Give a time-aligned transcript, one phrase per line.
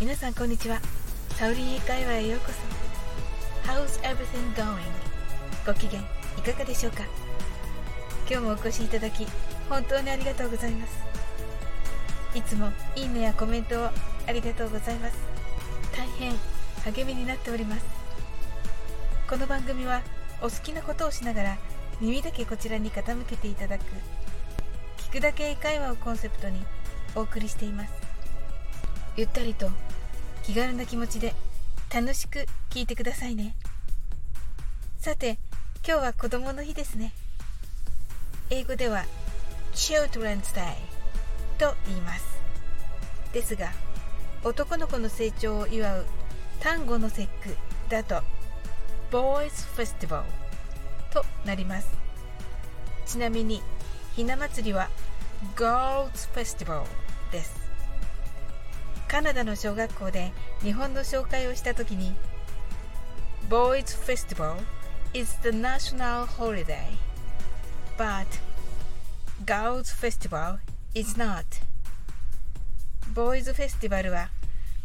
[0.00, 0.78] 皆さんこんにちは。
[1.30, 2.52] サウリン英会話へようこ
[3.64, 3.68] そ。
[3.68, 4.76] How's everything going?
[5.66, 6.04] ご機嫌い
[6.40, 7.02] かがでしょうか？
[8.30, 9.26] 今日もお越しいただき
[9.68, 11.02] 本当にありがとうございます。
[12.32, 13.88] いつもいいねやコメントを
[14.28, 15.18] ありがとうございます。
[15.96, 16.32] 大変
[16.84, 17.84] 励みになっております。
[19.28, 20.02] この番組は
[20.40, 21.58] お好きなことをしながら
[22.00, 23.82] 耳だけこちらに傾けていただく
[25.10, 26.64] 聞くだけ英会話をコンセプトに
[27.16, 28.07] お送りしています。
[29.18, 29.68] ゆったりと
[30.44, 31.34] 気軽な気持ちで
[31.92, 33.56] 楽しく聞いてくださいね。
[34.96, 35.40] さて
[35.84, 37.12] 今日は子供の日ですね。
[38.48, 39.04] 英語では
[39.74, 40.76] Children's Day
[41.58, 42.24] と言います。
[43.32, 43.72] ですが
[44.44, 46.06] 男の子の成長を祝う
[46.60, 47.56] 単語の節句
[47.88, 48.22] だと
[49.10, 50.22] Boys Festival
[51.12, 51.88] となります。
[53.04, 53.62] ちなみに
[54.14, 54.88] ひな祭りは
[55.56, 56.84] Girls Festival
[57.32, 57.67] です。
[59.08, 62.12] カナダの小学校で日本の紹介をした時に
[63.48, 64.54] Boys Festival
[65.14, 66.84] is the national holiday
[67.96, 68.26] but
[69.46, 70.58] Girls Festival
[70.94, 71.42] is not.
[73.14, 74.28] Boys Festival は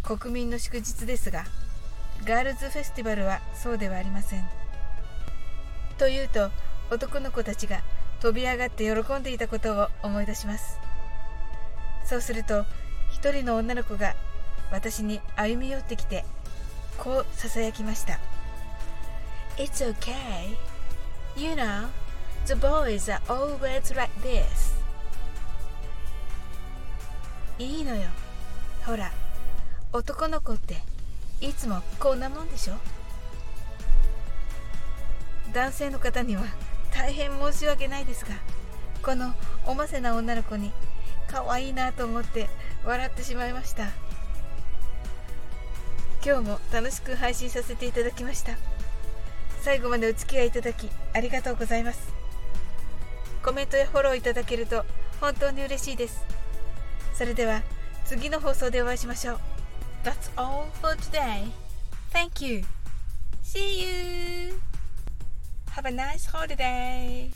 [0.01, 1.43] 国民の祝日ですが
[2.25, 4.47] ガールズフェスティバルはそうではありません。
[5.97, 6.49] というと
[6.89, 7.81] 男の子たちが
[8.21, 10.79] 飛び上がって喜んでいたことを思い出します。
[12.05, 12.65] そうすると
[13.13, 14.15] 一人の女の子が
[14.71, 16.25] 私に歩み寄ってきて
[16.97, 18.19] こうささやきました。
[19.55, 20.57] It's okay.
[21.37, 21.87] You know
[22.47, 24.73] The boys are always like this.
[27.59, 28.09] いいのよ。
[28.85, 29.11] ほら
[29.93, 30.77] 男の子って
[31.39, 32.73] いつもこんなもんでしょ？
[35.53, 36.43] 男性の方には
[36.91, 38.31] 大変申し訳ないですが
[39.03, 39.33] この
[39.65, 40.71] おませな女の子に
[41.33, 42.47] 可愛いなと思って
[42.85, 43.87] 笑ってしまいました
[46.23, 48.55] 今日も楽しく配信させていただきました
[49.61, 52.13] 最後までお付き合いいただきありがとうございます
[53.43, 54.85] コメントやフォローいただけると
[55.19, 56.23] 本当に嬉しいです
[57.15, 57.63] それでは
[58.05, 59.39] 次の放送でお会いしましょう
[60.03, 61.45] That's all for today.
[62.11, 62.63] Thank you.
[63.41, 64.61] See you.
[65.71, 67.31] Have a nice holiday.